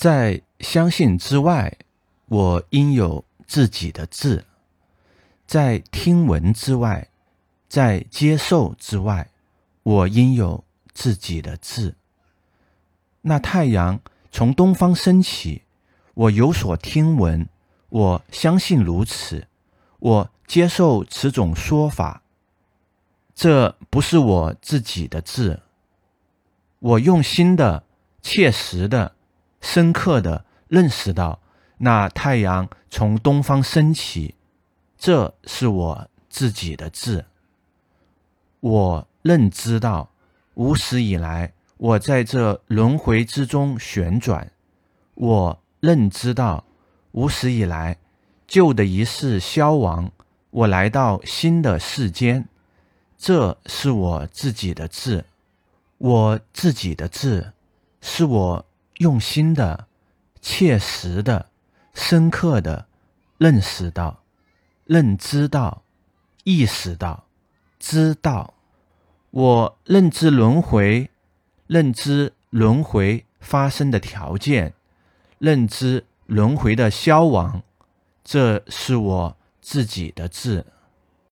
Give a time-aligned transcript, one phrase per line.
[0.00, 1.76] 在相信之外，
[2.24, 4.44] 我应有自己的志；
[5.46, 7.08] 在听闻之外，
[7.68, 9.30] 在接受之外，
[9.82, 11.96] 我应有自己的志。
[13.20, 14.00] 那太阳
[14.32, 15.64] 从东方升起，
[16.14, 17.46] 我有所听闻，
[17.90, 19.48] 我相信如此，
[19.98, 22.22] 我接受此种说法。
[23.34, 25.60] 这不是我自己的志。
[26.78, 27.84] 我用心的、
[28.22, 29.14] 切实的、
[29.60, 31.40] 深刻的认识到，
[31.78, 34.34] 那太阳从东方升起，
[34.98, 37.26] 这是我自己的字。
[38.60, 40.10] 我认知到，
[40.54, 41.52] 无始以来。
[41.76, 44.52] 我在这轮回之中旋转，
[45.14, 46.62] 我认知到
[47.12, 47.96] 无始以来
[48.46, 50.12] 旧的一世消亡，
[50.50, 52.46] 我来到新的世间，
[53.16, 55.24] 这是我自己的字，
[55.96, 57.54] 我自己的字，
[58.02, 58.66] 是我
[59.00, 59.88] 用心的、
[60.40, 61.50] 切实的、
[61.92, 62.86] 深刻的
[63.36, 64.22] 认识到、
[64.84, 65.82] 认知到、
[66.44, 67.24] 意识到、
[67.78, 68.54] 知道，
[69.30, 71.10] 我认知轮回。
[71.66, 74.74] 认知轮回发生的条件，
[75.38, 77.62] 认知轮回的消亡，
[78.24, 80.66] 这是我自己的字。